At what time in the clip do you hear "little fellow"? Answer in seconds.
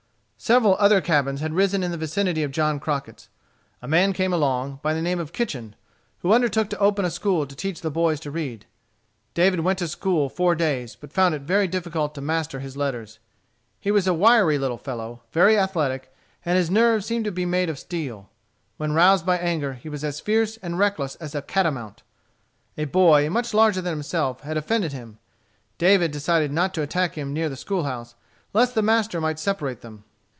14.57-15.21